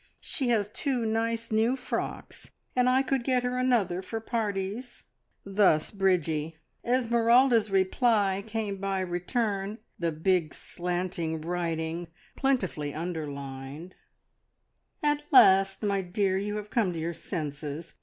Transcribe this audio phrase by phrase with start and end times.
[0.19, 5.03] She has two nice new frocks, and I could get her another for parties."
[5.45, 6.57] Thus Bridgie.
[6.83, 13.93] Esmeralda's reply came by return the big, slanting writing, plentifully underlined
[15.03, 17.93] "At last, my dear, you have come to your senses.